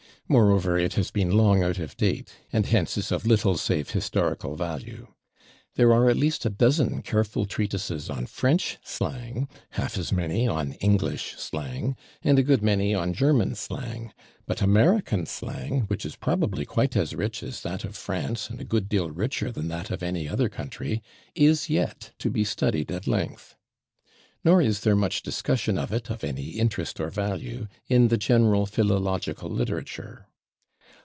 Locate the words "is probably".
16.05-16.63